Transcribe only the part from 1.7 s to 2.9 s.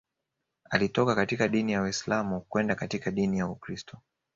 Uislam kwenda